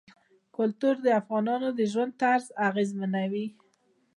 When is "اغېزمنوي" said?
2.67-3.47